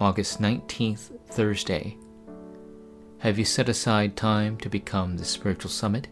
[0.00, 1.96] August 19th, Thursday.
[3.18, 6.08] Have you set aside time to become the spiritual summit?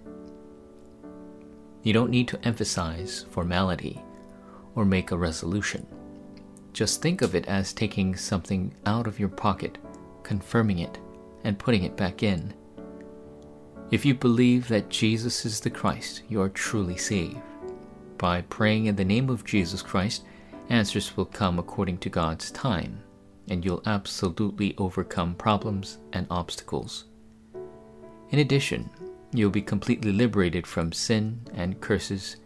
[1.83, 4.01] You don't need to emphasize formality
[4.77, 5.85] or make a resolution.
[6.73, 9.79] Just think of it as taking something out of your pocket,
[10.23, 11.01] confirming it,
[11.43, 12.55] and putting it back in.
[13.91, 17.41] If you believe that Jesus is the Christ, you are truly saved.
[18.17, 20.23] By praying in the name of Jesus Christ,
[20.69, 23.03] answers will come according to God's time,
[23.49, 27.05] and you'll absolutely overcome problems and obstacles.
[28.31, 28.89] In addition,
[29.33, 32.37] you'll be completely liberated from sin and curses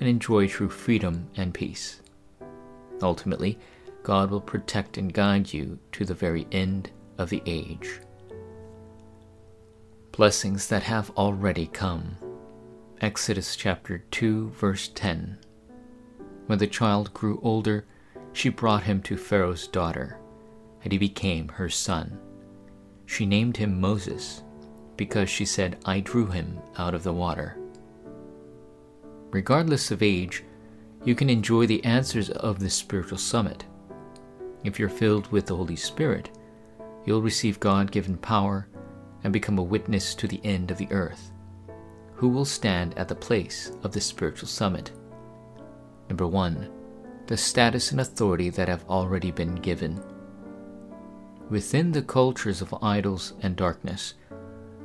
[0.00, 2.00] and enjoy true freedom and peace.
[3.02, 3.58] Ultimately,
[4.02, 8.00] God will protect and guide you to the very end of the age.
[10.12, 12.16] Blessings that have already come.
[13.00, 15.38] Exodus chapter 2, verse 10.
[16.46, 17.84] When the child grew older,
[18.32, 20.18] she brought him to Pharaoh's daughter,
[20.82, 22.18] and he became her son.
[23.06, 24.42] She named him Moses,
[24.96, 27.56] because she said, I drew him out of the water.
[29.30, 30.44] Regardless of age,
[31.04, 33.64] you can enjoy the answers of the spiritual summit.
[34.64, 36.30] If you're filled with the Holy Spirit,
[37.06, 38.68] you'll receive God given power
[39.24, 41.30] and become a witness to the end of the earth.
[42.14, 44.90] Who will stand at the place of the spiritual summit?
[46.08, 46.70] Number one,
[47.26, 50.02] the status and authority that have already been given.
[51.50, 54.14] Within the cultures of idols and darkness,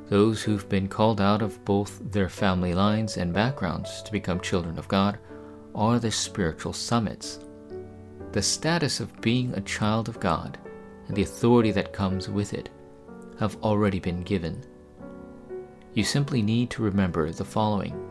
[0.08, 4.78] those who've been called out of both their family lines and backgrounds to become children
[4.78, 5.18] of God
[5.74, 7.40] are the spiritual summits.
[8.32, 10.58] The status of being a child of God
[11.06, 12.70] and the authority that comes with it
[13.38, 14.64] have already been given.
[15.92, 18.10] You simply need to remember the following.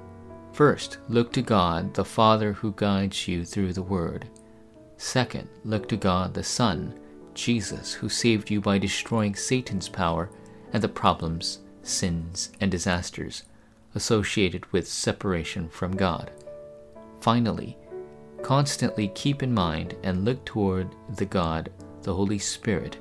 [0.52, 4.30] First, look to God, the Father who guides you through the Word.
[4.98, 7.00] Second, look to God, the Son,
[7.34, 10.30] Jesus, who saved you by destroying Satan's power
[10.72, 13.44] and the problems sins, and disasters
[13.96, 16.32] associated with separation from God.
[17.22, 17.78] Finally,
[18.42, 21.72] constantly keep in mind and look toward the God,
[22.02, 22.98] the Holy Spirit,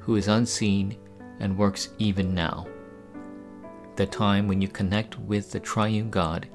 [0.00, 0.98] who is unseen
[1.38, 2.66] and works even now.
[3.96, 6.48] The time when you connect with the triune God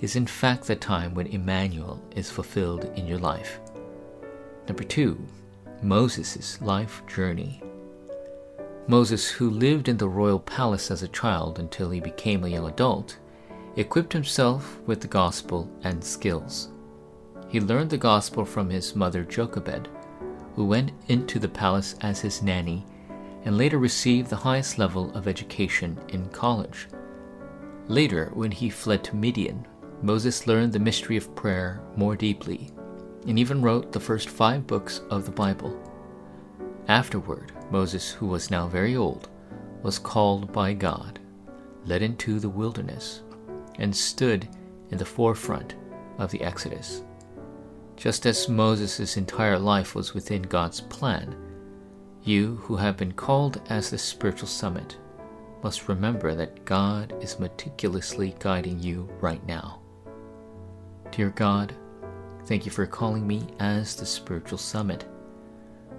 [0.00, 3.60] is in fact the time when Emmanuel is fulfilled in your life.
[4.66, 5.24] Number two,
[5.84, 7.60] Moses' life journey.
[8.86, 12.68] Moses, who lived in the royal palace as a child until he became a young
[12.68, 13.18] adult,
[13.74, 16.68] equipped himself with the gospel and skills.
[17.48, 19.88] He learned the gospel from his mother Jochebed,
[20.54, 22.86] who went into the palace as his nanny
[23.44, 26.86] and later received the highest level of education in college.
[27.88, 29.66] Later, when he fled to Midian,
[30.00, 32.70] Moses learned the mystery of prayer more deeply
[33.26, 35.78] and even wrote the first five books of the Bible.
[36.88, 39.28] Afterward, Moses, who was now very old,
[39.82, 41.20] was called by God,
[41.84, 43.22] led into the wilderness,
[43.78, 44.48] and stood
[44.90, 45.76] in the forefront
[46.18, 47.02] of the Exodus.
[47.96, 51.36] Just as Moses' entire life was within God's plan,
[52.24, 54.96] you who have been called as the spiritual summit
[55.62, 59.80] must remember that God is meticulously guiding you right now.
[61.10, 61.74] Dear God,
[62.46, 65.04] thank you for calling me as the spiritual summit.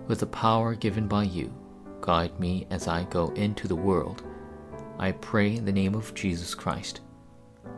[0.07, 1.53] With the power given by you,
[2.01, 4.23] guide me as I go into the world.
[4.99, 7.01] I pray in the name of Jesus Christ.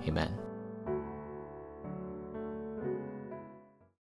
[0.07, 0.44] Amen.